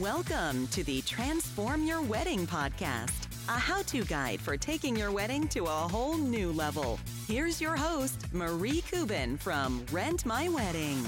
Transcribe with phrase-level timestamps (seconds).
[0.00, 5.46] Welcome to the Transform Your Wedding podcast, a how to guide for taking your wedding
[5.48, 6.98] to a whole new level.
[7.28, 11.04] Here's your host, Marie Kubin from Rent My Wedding.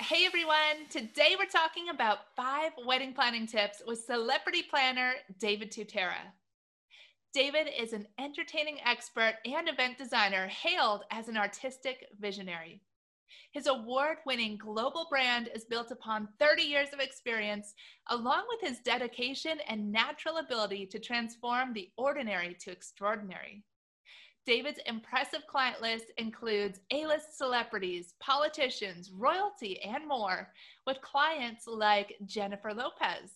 [0.00, 6.32] Hey everyone, today we're talking about five wedding planning tips with celebrity planner David Tutera.
[7.34, 12.80] David is an entertaining expert and event designer hailed as an artistic visionary.
[13.52, 17.74] His award winning global brand is built upon 30 years of experience,
[18.08, 23.62] along with his dedication and natural ability to transform the ordinary to extraordinary.
[24.46, 30.52] David's impressive client list includes A list celebrities, politicians, royalty, and more,
[30.86, 33.30] with clients like Jennifer Lopez,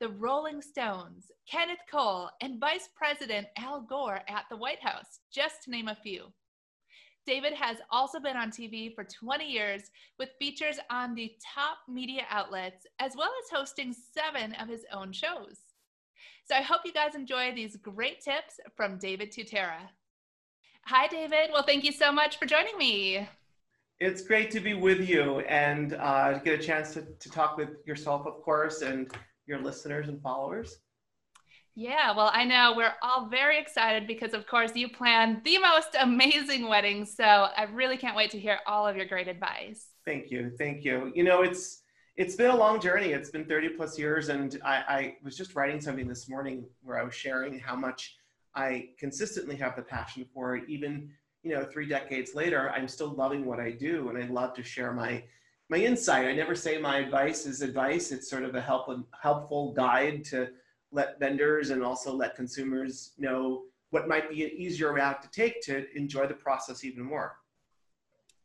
[0.00, 5.62] the Rolling Stones, Kenneth Cole, and Vice President Al Gore at the White House, just
[5.64, 6.32] to name a few.
[7.26, 12.22] David has also been on TV for 20 years with features on the top media
[12.30, 15.58] outlets, as well as hosting seven of his own shows.
[16.44, 19.88] So I hope you guys enjoy these great tips from David Tutera.
[20.86, 21.50] Hi, David.
[21.52, 23.28] Well, thank you so much for joining me.
[24.00, 27.86] It's great to be with you and uh, get a chance to, to talk with
[27.86, 29.12] yourself, of course, and
[29.46, 30.78] your listeners and followers.
[31.76, 35.96] Yeah, well, I know we're all very excited because, of course, you plan the most
[35.98, 37.14] amazing weddings.
[37.14, 39.86] So I really can't wait to hear all of your great advice.
[40.04, 41.12] Thank you, thank you.
[41.14, 41.82] You know, it's
[42.16, 43.12] it's been a long journey.
[43.12, 46.98] It's been 30 plus years, and I, I was just writing something this morning where
[46.98, 48.16] I was sharing how much
[48.54, 50.56] I consistently have the passion for.
[50.56, 51.10] Even
[51.42, 54.62] you know, three decades later, I'm still loving what I do, and I love to
[54.62, 55.24] share my
[55.70, 56.26] my insight.
[56.26, 58.10] I never say my advice is advice.
[58.10, 58.90] It's sort of a help,
[59.22, 60.48] helpful guide to
[60.92, 65.62] let vendors and also let consumers know what might be an easier route to take
[65.62, 67.36] to enjoy the process even more.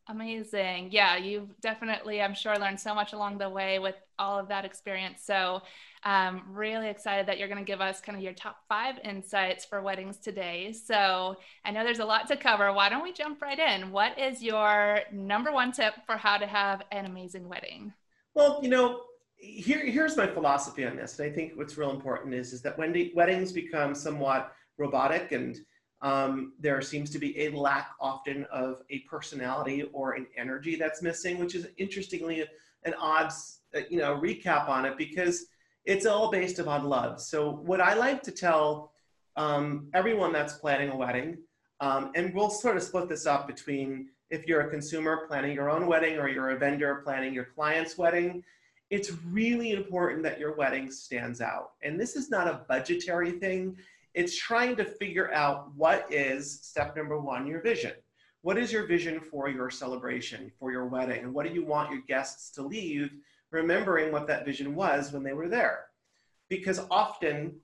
[0.08, 0.90] Amazing.
[0.92, 4.64] Yeah, you've definitely, I'm sure, learned so much along the way with all of that
[4.64, 5.24] experience.
[5.24, 5.64] So,
[6.04, 9.66] um, really excited that you're going to give us kind of your top five insights
[9.66, 10.74] for weddings today.
[10.74, 12.72] So, I know there's a lot to cover.
[12.72, 13.92] Why don't we jump right in?
[13.92, 17.92] What is your number one tip for how to have an amazing wedding?
[18.36, 19.02] Well, you know,
[19.38, 21.20] here, here's my philosophy on this.
[21.20, 25.58] And I think what's real important is, is that when weddings become somewhat robotic and
[26.02, 31.02] um, there seems to be a lack often of a personality or an energy that's
[31.02, 32.46] missing, which is interestingly
[32.84, 33.32] an odd,
[33.76, 35.48] uh, you know, recap on it because
[35.86, 37.22] it's all based upon love.
[37.22, 38.92] So what I like to tell
[39.36, 41.38] um, everyone that's planning a wedding,
[41.80, 45.70] um, and we'll sort of split this up between if you're a consumer planning your
[45.70, 48.44] own wedding or you're a vendor planning your client's wedding,
[48.90, 51.72] it's really important that your wedding stands out.
[51.82, 53.78] And this is not a budgetary thing.
[54.14, 57.94] It's trying to figure out what is step number one, your vision.
[58.42, 61.24] What is your vision for your celebration, for your wedding?
[61.24, 63.12] And what do you want your guests to leave
[63.50, 65.86] remembering what that vision was when they were there?
[66.48, 67.56] Because often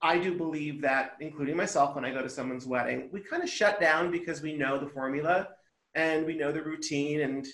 [0.00, 3.48] I do believe that, including myself, when I go to someone's wedding, we kind of
[3.48, 5.48] shut down because we know the formula
[5.94, 7.46] and we know the routine and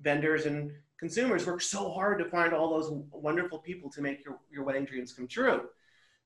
[0.00, 4.38] vendors and consumers work so hard to find all those wonderful people to make your,
[4.52, 5.62] your wedding dreams come true.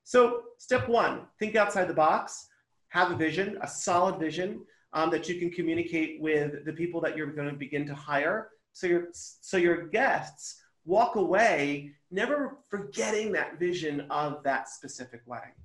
[0.03, 2.47] So, step one, think outside the box,
[2.89, 7.17] have a vision, a solid vision um, that you can communicate with the people that
[7.17, 8.49] you're going to begin to hire.
[8.73, 15.55] So, your, so your guests walk away never forgetting that vision of that specific wedding.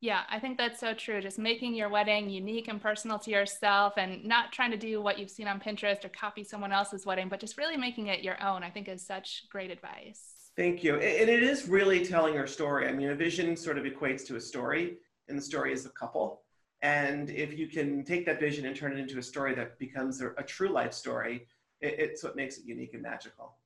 [0.00, 1.22] Yeah, I think that's so true.
[1.22, 5.18] Just making your wedding unique and personal to yourself and not trying to do what
[5.18, 8.42] you've seen on Pinterest or copy someone else's wedding, but just really making it your
[8.44, 10.50] own, I think is such great advice.
[10.56, 10.94] Thank you.
[10.94, 12.88] And it is really telling your story.
[12.88, 14.96] I mean, a vision sort of equates to a story,
[15.28, 16.42] and the story is a couple.
[16.82, 20.20] And if you can take that vision and turn it into a story that becomes
[20.20, 21.46] a, true life story,
[21.80, 23.56] it, it's what makes it unique and magical.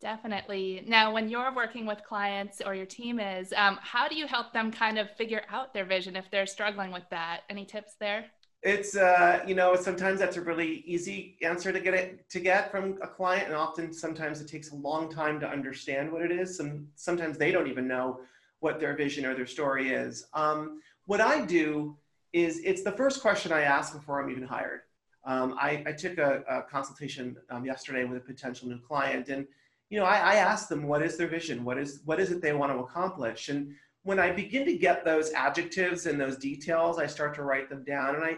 [0.00, 0.84] Definitely.
[0.86, 4.52] Now, when you're working with clients or your team is, um, how do you help
[4.52, 7.40] them kind of figure out their vision if they're struggling with that?
[7.50, 8.26] Any tips there?
[8.62, 12.70] It's uh, you know sometimes that's a really easy answer to get it to get
[12.70, 16.32] from a client, and often sometimes it takes a long time to understand what it
[16.32, 16.58] is.
[16.60, 18.20] And sometimes they don't even know
[18.60, 20.26] what their vision or their story is.
[20.34, 21.96] Um, what I do
[22.32, 24.80] is it's the first question I ask before I'm even hired.
[25.24, 29.46] Um, I, I, took a, a consultation um, yesterday with a potential new client, and
[29.90, 32.42] you know, I, I ask them what is their vision, what is what is it
[32.42, 36.98] they want to accomplish, and when I begin to get those adjectives and those details,
[36.98, 38.36] I start to write them down, and I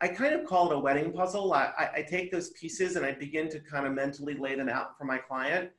[0.00, 1.52] I kind of call it a wedding puzzle.
[1.52, 4.98] I, I take those pieces and I begin to kind of mentally lay them out
[4.98, 5.70] for my client,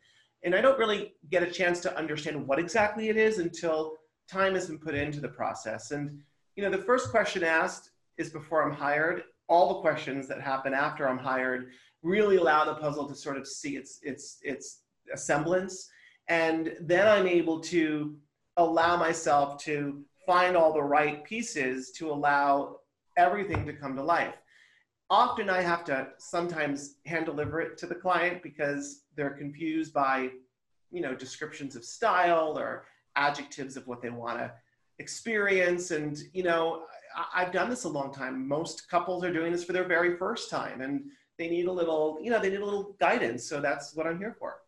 [0.43, 3.97] and I don't really get a chance to understand what exactly it is until
[4.29, 5.91] time has been put into the process.
[5.91, 6.21] And
[6.55, 9.23] you know, the first question asked is before I'm hired.
[9.49, 11.71] All the questions that happen after I'm hired
[12.01, 15.89] really allow the puzzle to sort of see its its its a semblance.
[16.27, 18.15] And then I'm able to
[18.57, 22.77] allow myself to find all the right pieces to allow
[23.17, 24.35] everything to come to life.
[25.09, 30.29] Often I have to sometimes hand deliver it to the client because they're confused by,
[30.91, 32.85] you know, descriptions of style or
[33.15, 34.51] adjectives of what they want to
[34.99, 35.91] experience.
[35.91, 36.83] And, you know,
[37.15, 38.47] I, I've done this a long time.
[38.47, 41.03] Most couples are doing this for their very first time and
[41.37, 43.43] they need a little, you know, they need a little guidance.
[43.43, 44.62] So that's what I'm here for.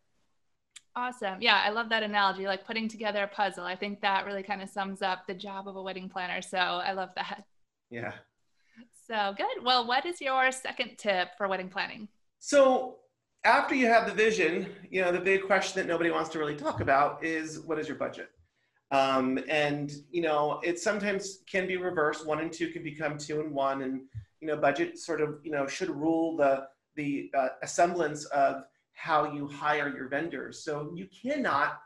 [0.98, 1.42] Awesome.
[1.42, 3.66] Yeah, I love that analogy, like putting together a puzzle.
[3.66, 6.42] I think that really kind of sums up the job of a wedding planner.
[6.42, 7.44] So I love that.
[7.90, 8.14] Yeah.
[9.08, 9.64] So good.
[9.64, 12.08] Well, what is your second tip for wedding planning?
[12.40, 12.98] So
[13.44, 16.56] after you have the vision, you know, the big question that nobody wants to really
[16.56, 18.30] talk about is what is your budget?
[18.92, 22.26] Um, and, you know, it sometimes can be reversed.
[22.26, 23.82] One and two can become two and one.
[23.82, 24.02] And,
[24.40, 28.64] you know, budget sort of, you know, should rule the, the uh, semblance of
[28.96, 30.64] how you hire your vendors.
[30.64, 31.80] So you cannot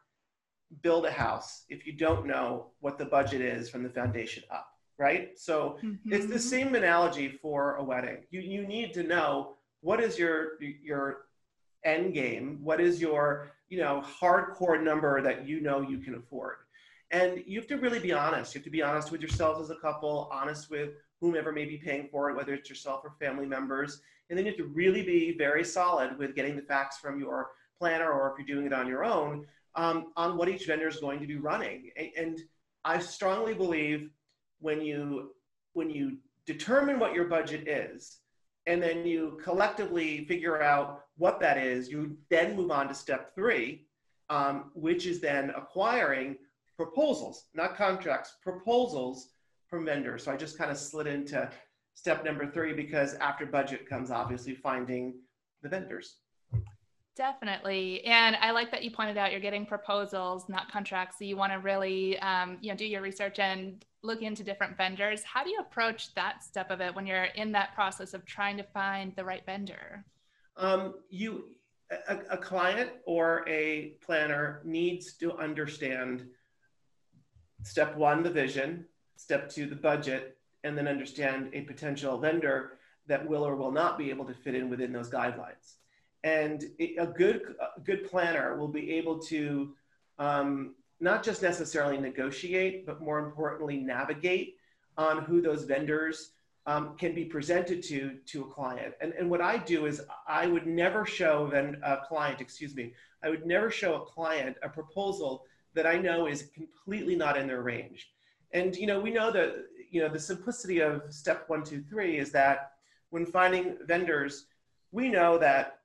[0.81, 4.67] build a house if you don't know what the budget is from the foundation up,
[4.97, 5.37] right?
[5.37, 6.13] So mm-hmm.
[6.13, 6.37] it's the mm-hmm.
[6.37, 8.19] same analogy for a wedding.
[8.29, 11.25] You, you need to know what is your, your
[11.83, 12.59] end game?
[12.61, 16.57] What is your, you know, hardcore number that you know you can afford?
[17.11, 18.53] And you have to really be honest.
[18.53, 21.77] You have to be honest with yourselves as a couple, honest with whomever may be
[21.77, 24.01] paying for it, whether it's yourself or family members.
[24.29, 27.49] And then you have to really be very solid with getting the facts from your
[27.79, 29.45] planner or if you're doing it on your own
[29.75, 31.89] um, on what each vendor is going to be running.
[32.17, 32.39] And
[32.83, 34.09] I strongly believe
[34.59, 35.31] when you
[35.73, 38.17] when you determine what your budget is
[38.65, 43.33] and then you collectively figure out what that is, you then move on to step
[43.35, 43.85] three,
[44.29, 46.35] um, which is then acquiring
[46.75, 49.29] proposals, not contracts, proposals
[49.69, 50.23] from vendors.
[50.23, 51.49] So I just kind of slid into
[51.93, 55.13] step number three because after budget comes obviously finding
[55.61, 56.15] the vendors.
[57.15, 61.17] Definitely, and I like that you pointed out you're getting proposals, not contracts.
[61.19, 64.77] So you want to really, um, you know, do your research and look into different
[64.77, 65.21] vendors.
[65.23, 68.55] How do you approach that step of it when you're in that process of trying
[68.55, 70.05] to find the right vendor?
[70.55, 71.49] Um, you,
[72.07, 76.25] a, a client or a planner needs to understand
[77.63, 78.85] step one, the vision,
[79.19, 83.97] step two, the budget, and then understand a potential vendor that will or will not
[83.97, 85.75] be able to fit in within those guidelines.
[86.23, 89.73] And a good, a good planner will be able to
[90.19, 94.55] um, not just necessarily negotiate, but more importantly, navigate
[94.97, 96.31] on who those vendors
[96.65, 98.93] um, can be presented to to a client.
[99.01, 102.93] And, and what I do is I would never show then a client, excuse me,
[103.23, 107.47] I would never show a client a proposal that I know is completely not in
[107.47, 108.11] their range.
[108.51, 109.55] And you know, we know that
[109.91, 112.71] you know the simplicity of step one, two, three is that
[113.09, 114.45] when finding vendors,
[114.91, 115.79] we know that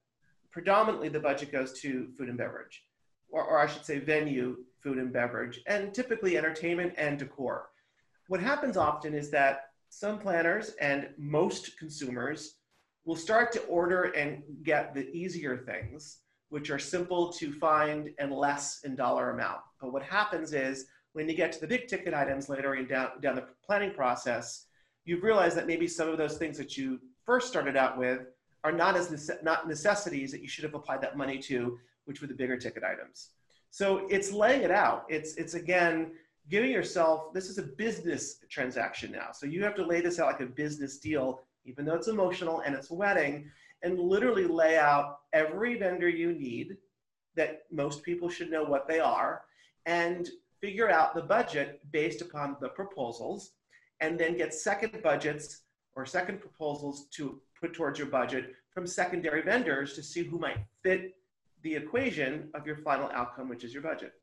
[0.51, 2.85] predominantly the budget goes to food and beverage,
[3.29, 7.71] or, or I should say venue, food and beverage, and typically entertainment and decor.
[8.29, 12.57] What happens often is that some planners and most consumers
[13.05, 16.19] will start to order and get the easier things,
[16.49, 19.61] which are simple to find and less in dollar amount.
[19.81, 23.21] But what happens is when you get to the big ticket items later in down,
[23.21, 24.67] down the planning process,
[25.05, 28.27] you've realized that maybe some of those things that you first started out with
[28.65, 32.21] are not as nece- not necessities that you should have applied that money to, which
[32.21, 33.31] were the bigger ticket items.
[33.71, 35.05] So it's laying it out.
[35.09, 36.13] It's it's again
[36.51, 39.29] giving yourself this is a business transaction now.
[39.33, 42.61] So you have to lay this out like a business deal, even though it's emotional
[42.61, 43.51] and it's a wedding,
[43.83, 46.77] and literally lay out every vendor you need
[47.37, 49.43] that most people should know what they are
[49.87, 50.31] and
[50.65, 53.51] figure out the budget based upon the proposals,
[54.01, 59.43] and then get second budgets or second proposals to put towards your budget from secondary
[59.43, 61.17] vendors to see who might fit
[61.63, 64.15] the equation of your final outcome, which is your budget.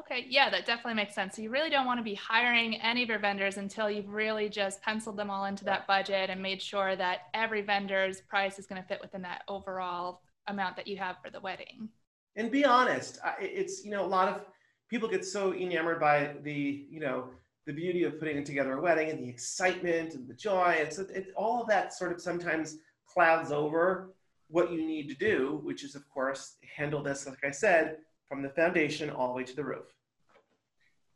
[0.00, 1.36] Okay, yeah, that definitely makes sense.
[1.36, 4.50] So you really don't want to be hiring any of your vendors until you've really
[4.50, 8.66] just penciled them all into that budget and made sure that every vendor's price is
[8.66, 11.88] going to fit within that overall amount that you have for the wedding.
[12.36, 14.42] And be honest, it's you know a lot of
[14.88, 17.30] people get so enamored by the you know
[17.66, 20.76] the beauty of putting together a wedding and the excitement and the joy.
[20.78, 24.14] It's it, all of that sort of sometimes clouds over
[24.48, 28.42] what you need to do, which is of course handle this, like I said, from
[28.42, 29.84] the foundation all the way to the roof.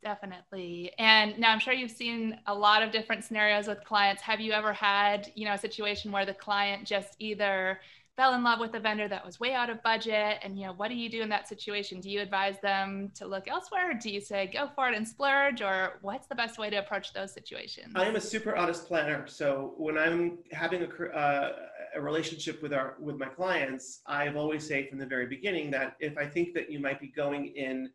[0.03, 0.91] Definitely.
[0.99, 4.21] And now I'm sure you've seen a lot of different scenarios with clients.
[4.21, 7.79] Have you ever had, you know, a situation where the client just either
[8.15, 10.73] fell in love with a vendor that was way out of budget and you know
[10.73, 14.09] what do you do in that situation do you advise them to look elsewhere do
[14.11, 17.33] you say go for it and splurge or what's the best way to approach those
[17.33, 21.53] situations i am a super honest planner so when i'm having a uh,
[21.95, 25.95] a relationship with our with my clients, I've always say from the very beginning that
[25.99, 27.89] if I think that you might be going in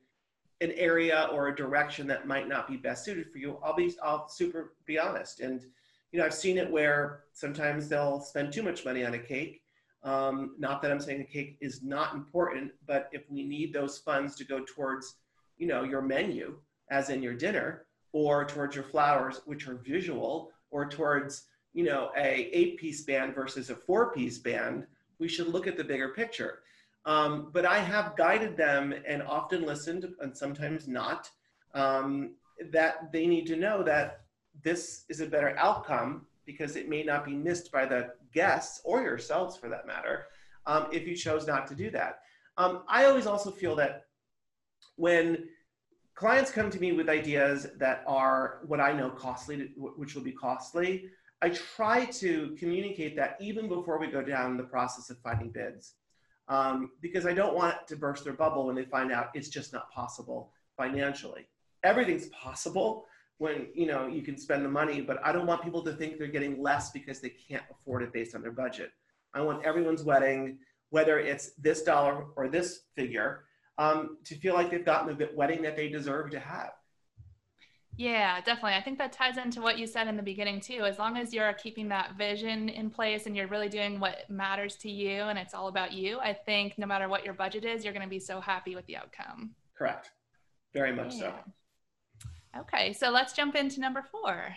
[0.60, 3.94] an area or a direction that might not be best suited for you, I'll be
[4.02, 5.40] I'll super be honest.
[5.40, 5.62] And
[6.12, 9.62] you know, I've seen it where sometimes they'll spend too much money on a cake.
[10.04, 13.98] Um, not that I'm saying the cake is not important, but if we need those
[13.98, 15.16] funds to go towards,
[15.56, 16.56] you know, your menu,
[16.90, 22.10] as in your dinner, or towards your flowers, which are visual, or towards, you know,
[22.16, 24.86] a eight-piece band versus a four-piece band,
[25.18, 26.60] we should look at the bigger picture.
[27.04, 31.28] Um, but I have guided them and often listened, and sometimes not,
[31.74, 32.34] um,
[32.72, 34.22] that they need to know that
[34.62, 39.02] this is a better outcome because it may not be missed by the guests or
[39.02, 40.24] yourselves for that matter
[40.64, 42.20] um, if you chose not to do that.
[42.56, 44.06] Um, I always also feel that
[44.96, 45.44] when
[46.14, 50.32] clients come to me with ideas that are what I know costly, which will be
[50.32, 51.10] costly,
[51.42, 55.96] I try to communicate that even before we go down the process of finding bids.
[56.48, 59.74] Um, because I don't want to burst their bubble when they find out it's just
[59.74, 61.46] not possible financially.
[61.84, 63.04] Everything's possible,
[63.38, 66.18] when you know you can spend the money but i don't want people to think
[66.18, 68.90] they're getting less because they can't afford it based on their budget
[69.34, 70.58] i want everyone's wedding
[70.90, 73.44] whether it's this dollar or this figure
[73.78, 76.72] um, to feel like they've gotten the wedding that they deserve to have
[77.98, 78.74] yeah, definitely.
[78.74, 80.84] I think that ties into what you said in the beginning too.
[80.84, 84.76] As long as you're keeping that vision in place and you're really doing what matters
[84.76, 87.82] to you and it's all about you, I think no matter what your budget is,
[87.82, 89.50] you're going to be so happy with the outcome.
[89.76, 90.12] Correct.
[90.72, 91.20] Very much yeah.
[91.20, 91.34] so.
[92.56, 94.54] Okay, so let's jump into number four.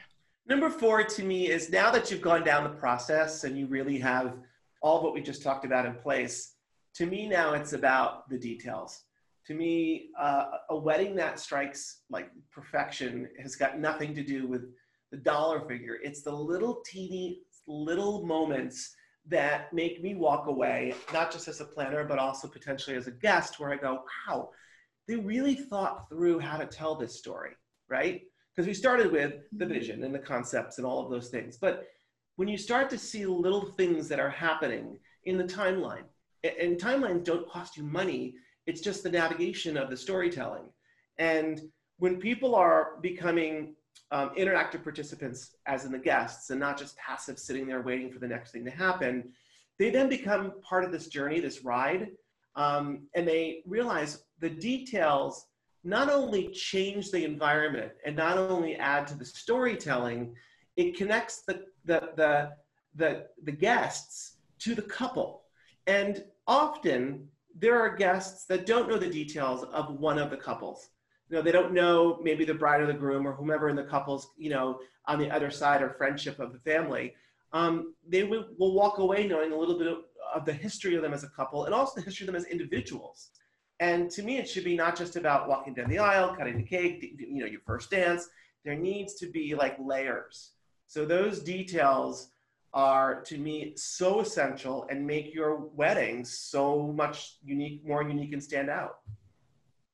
[0.47, 3.99] Number four to me is now that you've gone down the process and you really
[3.99, 4.33] have
[4.81, 6.55] all of what we just talked about in place,
[6.95, 9.03] to me now it's about the details.
[9.47, 14.63] To me, uh, a wedding that strikes like perfection has got nothing to do with
[15.11, 15.97] the dollar figure.
[16.01, 18.95] It's the little teeny little moments
[19.27, 23.11] that make me walk away, not just as a planner, but also potentially as a
[23.11, 24.49] guest, where I go, wow,
[25.07, 27.51] they really thought through how to tell this story
[27.91, 28.21] right?
[28.55, 31.57] Because we started with the vision and the concepts and all of those things.
[31.57, 31.87] But
[32.37, 36.05] when you start to see little things that are happening in the timeline,
[36.43, 38.33] and timelines don't cost you money,
[38.65, 40.63] it's just the navigation of the storytelling.
[41.19, 41.61] And
[41.99, 43.75] when people are becoming
[44.09, 48.19] um, interactive participants, as in the guests, and not just passive sitting there waiting for
[48.19, 49.31] the next thing to happen,
[49.77, 52.09] they then become part of this journey, this ride,
[52.55, 55.45] um, and they realize the details
[55.83, 60.35] not only change the environment and not only add to the storytelling,
[60.77, 62.51] it connects the, the, the,
[62.95, 65.43] the, the guests to the couple.
[65.87, 70.89] And often there are guests that don't know the details of one of the couples.
[71.29, 73.83] You know, they don't know maybe the bride or the groom or whomever in the
[73.83, 77.15] couple's, you know, on the other side or friendship of the family.
[77.53, 79.99] Um, they will, will walk away knowing a little bit of,
[80.33, 82.45] of the history of them as a couple and also the history of them as
[82.47, 83.31] individuals.
[83.81, 86.63] And to me, it should be not just about walking down the aisle, cutting the
[86.63, 88.29] cake, you know, your first dance.
[88.63, 90.51] There needs to be like layers.
[90.85, 92.29] So those details
[92.75, 98.43] are to me so essential and make your wedding so much unique, more unique and
[98.43, 98.99] stand out.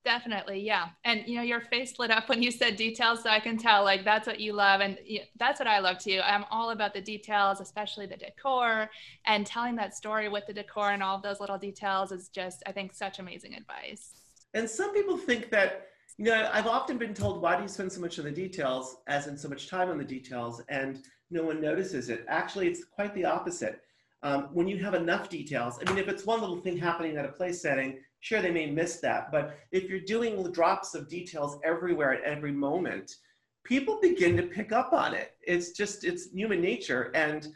[0.07, 0.87] Definitely, yeah.
[1.03, 3.83] And you know, your face lit up when you said details, so I can tell
[3.83, 4.97] like that's what you love, and
[5.37, 6.21] that's what I love too.
[6.23, 8.89] I'm all about the details, especially the decor,
[9.25, 12.63] and telling that story with the decor and all of those little details is just,
[12.65, 14.11] I think, such amazing advice.
[14.53, 15.87] And some people think that,
[16.17, 18.95] you know, I've often been told, why do you spend so much on the details,
[19.07, 22.23] as in so much time on the details, and no one notices it?
[22.29, 23.81] Actually, it's quite the opposite.
[24.23, 27.25] Um, when you have enough details, I mean, if it's one little thing happening at
[27.25, 31.59] a place setting Sure, they may miss that, but if you're doing drops of details
[31.63, 33.15] everywhere at every moment,
[33.63, 35.33] people begin to pick up on it.
[35.41, 37.11] It's just, it's human nature.
[37.13, 37.47] And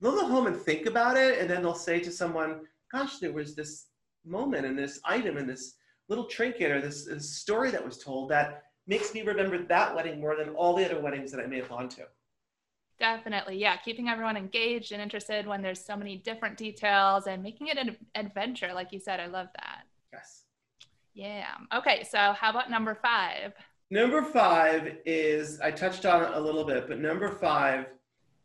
[0.00, 3.32] they'll go home and think about it, and then they'll say to someone, gosh, there
[3.32, 3.86] was this
[4.24, 5.74] moment and this item and this
[6.08, 10.20] little trinket or this, this story that was told that makes me remember that wedding
[10.20, 12.06] more than all the other weddings that I may have gone to.
[12.98, 13.58] Definitely.
[13.58, 13.76] Yeah.
[13.76, 17.96] Keeping everyone engaged and interested when there's so many different details and making it an
[18.14, 18.72] adventure.
[18.72, 19.75] Like you said, I love that.
[20.16, 20.42] Yes.
[21.14, 21.78] Yeah.
[21.78, 22.04] Okay.
[22.08, 23.52] So, how about number five?
[23.90, 27.86] Number five is, I touched on it a little bit, but number five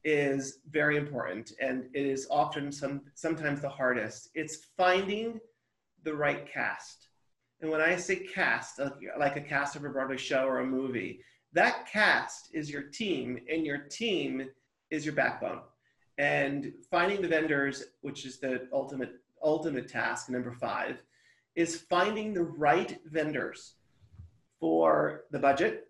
[0.03, 4.29] is very important and it is often some sometimes the hardest.
[4.35, 5.39] It's finding
[6.03, 7.07] the right cast.
[7.61, 8.79] And when I say cast,
[9.17, 11.21] like a cast of a Broadway show or a movie,
[11.53, 14.47] that cast is your team, and your team
[14.89, 15.59] is your backbone.
[16.17, 19.13] And finding the vendors, which is the ultimate
[19.43, 21.01] ultimate task, number five,
[21.55, 23.75] is finding the right vendors
[24.59, 25.87] for the budget,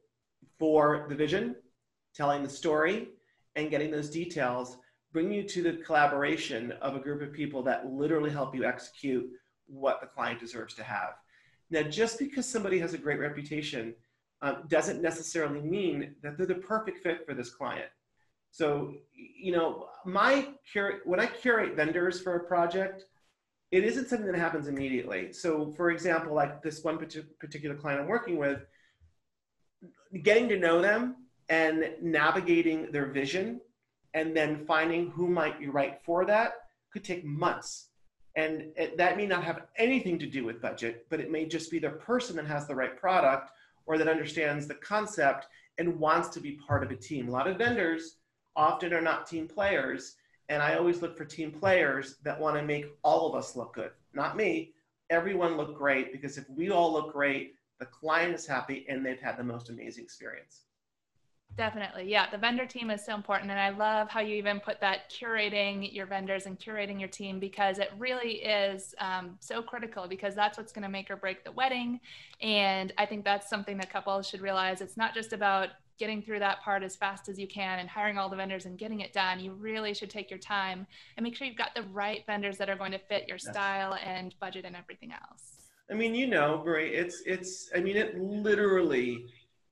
[0.58, 1.56] for the vision,
[2.16, 3.10] telling the story,
[3.56, 4.78] and getting those details
[5.14, 9.30] bring you to the collaboration of a group of people that literally help you execute
[9.68, 11.16] what the client deserves to have.
[11.70, 13.94] Now, just because somebody has a great reputation
[14.42, 17.90] um, doesn't necessarily mean that they're the perfect fit for this client.
[18.52, 23.06] So, you know, my cur- when I curate vendors for a project,
[23.72, 25.32] it isn't something that happens immediately.
[25.32, 28.66] So, for example, like this one particular client I'm working with,
[30.24, 31.16] getting to know them
[31.48, 33.62] and navigating their vision
[34.14, 36.54] and then finding who might be right for that
[36.92, 37.88] could take months.
[38.36, 41.72] And it, that may not have anything to do with budget, but it may just
[41.72, 43.52] be the person that has the right product
[43.86, 45.48] or that understands the concept
[45.78, 47.28] and wants to be part of a team.
[47.28, 48.18] A lot of vendors
[48.56, 50.16] often are not team players.
[50.52, 53.74] And I always look for team players that want to make all of us look
[53.74, 54.74] good, not me.
[55.10, 59.22] Everyone look great because if we all look great, the client is happy and they've
[59.22, 60.64] had the most amazing experience.
[61.56, 62.10] Definitely.
[62.10, 62.30] Yeah.
[62.30, 63.50] The vendor team is so important.
[63.50, 67.40] And I love how you even put that curating your vendors and curating your team
[67.40, 71.46] because it really is um, so critical because that's what's going to make or break
[71.46, 72.02] the wedding.
[72.42, 74.82] And I think that's something that couples should realize.
[74.82, 75.70] It's not just about
[76.02, 78.76] getting through that part as fast as you can and hiring all the vendors and
[78.76, 79.40] getting it done.
[79.40, 82.72] You really should take your time and make sure you've got the right vendors that
[82.72, 85.58] are going to fit your style and budget and everything else.
[85.92, 89.26] I mean, you know, Marie, it's, it's, I mean, it literally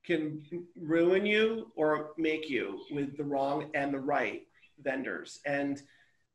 [0.06, 0.44] can
[0.80, 4.44] ruin you or make you with the wrong and the right
[4.84, 5.40] vendors.
[5.48, 5.82] And,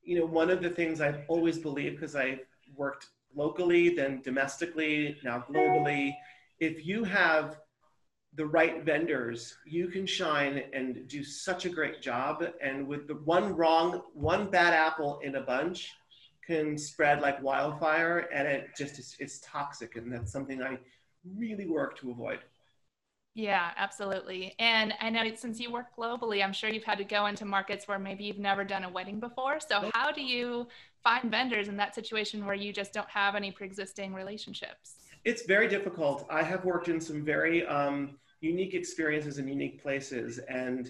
[0.03, 2.41] you know, one of the things I've always believed, because I've
[2.75, 6.17] worked locally, then domestically, now globally,
[6.59, 7.59] if you have
[8.37, 12.45] the right vendors, you can shine and do such a great job.
[12.61, 15.93] And with the one wrong, one bad apple in a bunch
[16.47, 19.97] can spread like wildfire and it just is, it's toxic.
[19.97, 20.79] And that's something I
[21.39, 22.41] really work to avoid.
[23.35, 24.55] Yeah, absolutely.
[24.61, 27.89] And I know since you work globally, I'm sure you've had to go into markets
[27.89, 29.59] where maybe you've never done a wedding before.
[29.59, 30.69] So, how do you
[31.03, 34.95] find vendors in that situation where you just don't have any pre existing relationships?
[35.25, 36.27] It's very difficult.
[36.31, 38.19] I have worked in some very um,
[38.53, 40.39] unique experiences in unique places.
[40.65, 40.83] And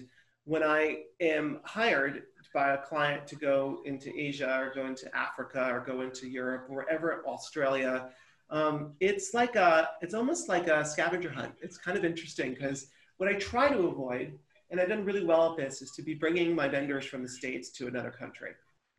[0.43, 0.81] when I
[1.19, 6.01] am hired by a client to go into Asia or go into Africa or go
[6.01, 8.09] into Europe, or wherever, Australia,
[8.49, 11.53] um, it's like a, it's almost like a scavenger hunt.
[11.61, 12.79] It's kind of interesting because
[13.17, 14.37] what I try to avoid,
[14.69, 17.29] and I've done really well at this, is to be bringing my vendors from the
[17.39, 18.51] States to another country.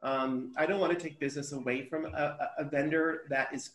[0.03, 3.71] Um, I don't want to take business away from a, a vendor that is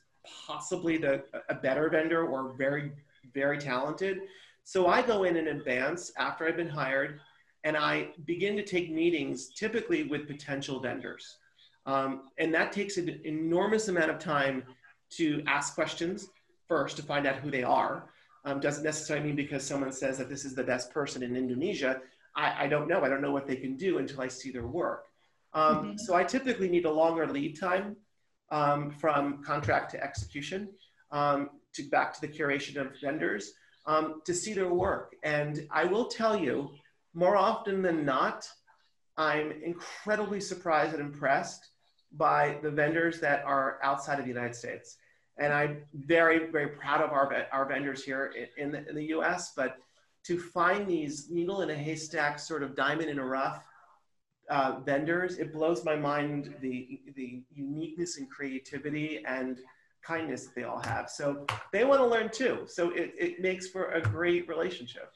[0.47, 2.91] possibly the, a better vendor or very,
[3.33, 4.19] very talented.
[4.63, 7.19] So I go in in advance after I've been hired
[7.63, 11.37] and I begin to take meetings typically with potential vendors.
[11.85, 14.63] Um, and that takes an enormous amount of time
[15.11, 16.29] to ask questions
[16.67, 18.09] first to find out who they are.
[18.45, 22.01] Um, doesn't necessarily mean because someone says that this is the best person in Indonesia.
[22.35, 23.03] I, I don't know.
[23.03, 25.05] I don't know what they can do until I see their work.
[25.53, 25.97] Um, mm-hmm.
[25.97, 27.97] So I typically need a longer lead time
[28.51, 30.69] um, from contract to execution
[31.11, 33.53] um, to back to the curation of vendors
[33.85, 35.15] um, to see their work.
[35.23, 36.69] And I will tell you,
[37.13, 38.47] more often than not,
[39.17, 41.69] I'm incredibly surprised and impressed
[42.13, 44.97] by the vendors that are outside of the United States
[45.37, 49.53] and I'm very, very proud of our, our vendors here in the, in the US,
[49.55, 49.77] but
[50.25, 53.63] to find these needle in a haystack sort of diamond in a rough
[54.49, 59.59] uh, vendors, it blows my mind the, the uniqueness and creativity and
[60.03, 61.09] kindness that they all have.
[61.09, 62.63] So they want to learn too.
[62.67, 65.11] So it, it makes for a great relationship.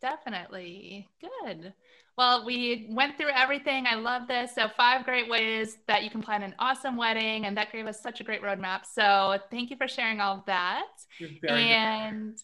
[0.00, 1.08] Definitely.
[1.20, 1.72] Good.
[2.18, 3.86] Well, we went through everything.
[3.86, 4.54] I love this.
[4.54, 7.46] So, five great ways that you can plan an awesome wedding.
[7.46, 8.80] And that gave us such a great roadmap.
[8.84, 10.88] So, thank you for sharing all of that.
[11.18, 11.72] You're very welcome.
[11.72, 12.38] And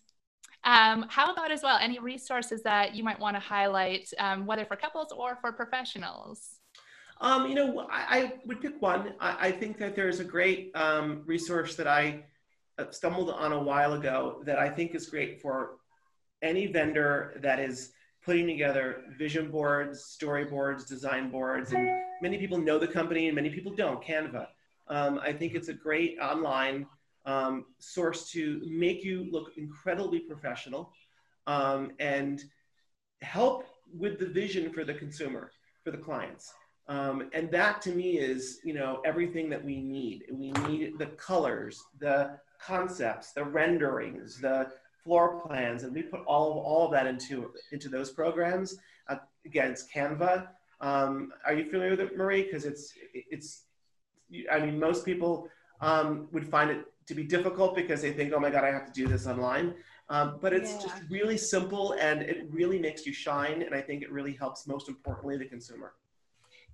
[0.65, 4.65] um, how about as well any resources that you might want to highlight, um, whether
[4.65, 6.58] for couples or for professionals?
[7.21, 9.15] Um, you know, I, I, would pick one.
[9.19, 12.23] I, I, think that there's a great um, resource that I
[12.79, 15.79] uh, stumbled on a while ago that I think is great for
[16.43, 17.91] any vendor that is
[18.25, 21.89] putting together vision boards, storyboards, design boards, and
[22.23, 24.47] many people know the company and many people don't, Canva.
[24.89, 26.87] Um, I think it's a great online
[27.27, 30.93] um, source to make you look incredibly professional
[31.47, 32.45] um, and
[33.23, 35.51] help with the vision for the consumer,
[35.83, 36.53] for the clients.
[36.89, 40.25] Um, and that to me is, you know, everything that we need.
[40.31, 44.69] We need the colors, the concepts, the renderings, the
[45.05, 48.79] floor plans, and we put all of all of that into into those programs.
[49.09, 50.49] Uh, again, it's Canva.
[50.81, 52.45] Um, are you familiar with it, Marie?
[52.45, 53.65] Because it's it's.
[54.51, 55.49] I mean, most people
[55.81, 58.87] um, would find it to be difficult because they think, "Oh my God, I have
[58.87, 59.75] to do this online."
[60.11, 60.81] Um, but it's yeah.
[60.81, 63.61] just really simple and it really makes you shine.
[63.61, 65.93] And I think it really helps, most importantly, the consumer.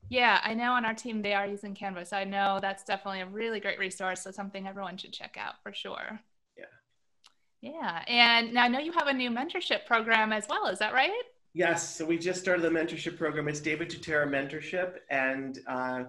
[0.09, 2.07] Yeah, I know on our team they are using Canva.
[2.07, 4.23] So I know that's definitely a really great resource.
[4.23, 6.21] So something everyone should check out for sure.
[6.57, 6.65] Yeah.
[7.61, 8.03] Yeah.
[8.07, 10.67] And now I know you have a new mentorship program as well.
[10.67, 11.11] Is that right?
[11.55, 11.97] Yes.
[11.97, 13.49] So we just started the mentorship program.
[13.49, 14.99] It's David Tutera Mentorship.
[15.11, 16.05] And uh,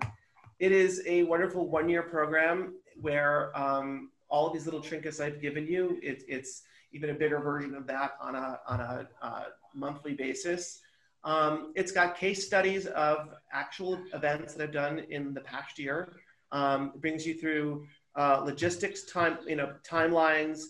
[0.60, 5.42] it is a wonderful one year program where um, all of these little trinkets I've
[5.42, 9.44] given you, it, it's even a bigger version of that on a, on a uh,
[9.74, 10.82] monthly basis.
[11.26, 16.14] Um, it's got case studies of actual events that I've done in the past year.
[16.52, 20.62] Um, it brings you through uh, logistics, time, you know, timelines,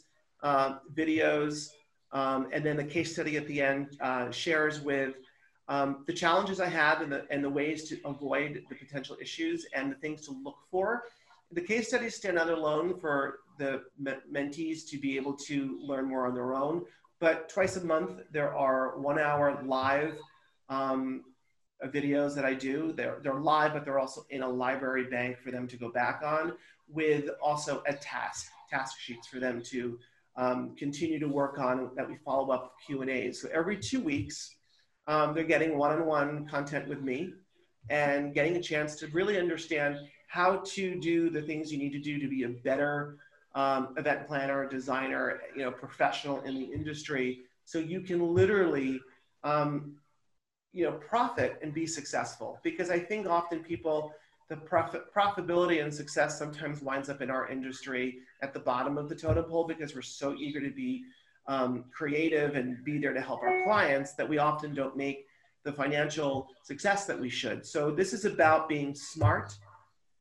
[0.44, 1.68] uh, videos,
[2.14, 5.16] um, and then the case study at the end uh, shares with
[5.68, 9.66] um, the challenges I have and the, and the ways to avoid the potential issues
[9.74, 11.04] and the things to look for.
[11.52, 16.28] The case studies stand out alone for the mentees to be able to learn more
[16.28, 16.86] on their own.
[17.20, 20.18] But twice a month, there are one hour live
[20.70, 21.24] um,
[21.86, 22.94] videos that I do.
[22.94, 26.22] They're, they're live, but they're also in a library bank for them to go back
[26.24, 26.54] on
[26.88, 30.00] with also a task, task sheets for them to
[30.38, 33.42] um, continue to work on that we follow up Q&As.
[33.42, 34.56] So every two weeks,
[35.08, 37.34] um, they're getting one-on-one content with me
[37.90, 42.00] and getting a chance to really understand how to do the things you need to
[42.00, 43.18] do to be a better
[43.54, 47.42] um, event planner, designer, you know, professional in the industry.
[47.64, 49.00] So you can literally
[49.44, 49.96] um,
[50.76, 52.60] you know profit and be successful.
[52.64, 54.14] Because i think often people
[54.50, 59.10] the profit profitability and success sometimes winds up in our industry at the bottom of
[59.10, 61.04] the totem pole because we're so eager to be
[61.48, 65.26] um, creative and be there to help our clients that we often don't make
[65.64, 67.66] the financial success that we should.
[67.66, 69.58] So this is about being smart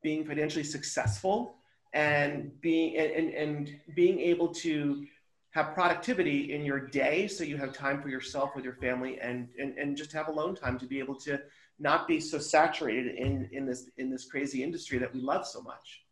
[0.05, 1.57] being financially successful
[1.95, 5.07] and being and, and, and being able to
[5.55, 9.49] have productivity in your day so you have time for yourself with your family and,
[9.57, 11.41] and, and just have alone time to be able to
[11.79, 15.63] not be so saturated in, in this in this crazy industry that we love so
[15.63, 16.03] much.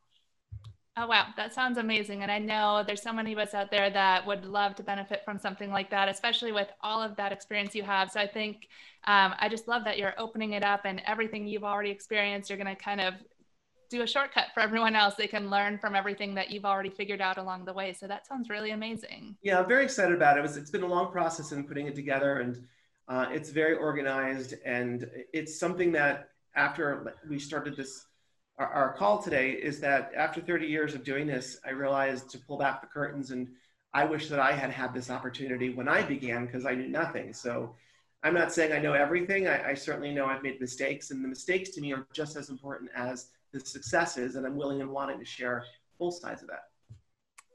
[0.96, 1.28] Oh, wow.
[1.37, 2.22] That sounds amazing.
[2.22, 5.22] And I know there's so many of us out there that would love to benefit
[5.24, 8.11] from something like that, especially with all of that experience you have.
[8.11, 8.68] So I think
[9.07, 12.59] um, I just love that you're opening it up and everything you've already experienced, you're
[12.59, 13.14] going to kind of
[13.92, 15.14] do a shortcut for everyone else.
[15.14, 17.92] They can learn from everything that you've already figured out along the way.
[17.92, 19.37] So that sounds really amazing.
[19.42, 20.40] Yeah, I'm very excited about it.
[20.40, 22.66] it was, it's been a long process in putting it together and
[23.09, 28.07] uh, it's very organized and it's something that after we started this
[28.59, 32.38] our, our, call today is that after 30 years of doing this i realized to
[32.38, 33.48] pull back the curtains and
[33.92, 37.33] i wish that i had had this opportunity when i began because i knew nothing
[37.33, 37.74] so
[38.22, 41.28] i'm not saying i know everything I, I certainly know i've made mistakes and the
[41.28, 45.19] mistakes to me are just as important as the successes, and I'm willing and wanting
[45.19, 45.65] to share
[45.99, 46.65] both sides of that.